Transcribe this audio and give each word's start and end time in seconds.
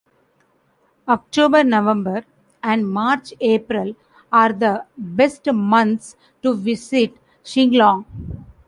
October-November 1.07 2.25
and 2.63 2.91
March-April 2.91 3.95
are 4.31 4.51
the 4.51 4.83
best 4.97 5.45
months 5.53 6.15
to 6.41 6.55
visit 6.55 7.13
Shillong. 7.43 8.05